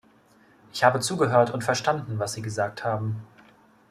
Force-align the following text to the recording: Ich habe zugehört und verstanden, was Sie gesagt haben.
Ich 0.73 0.83
habe 0.83 0.99
zugehört 0.99 1.51
und 1.51 1.63
verstanden, 1.63 2.17
was 2.17 2.33
Sie 2.33 2.41
gesagt 2.41 2.83
haben. 2.83 3.17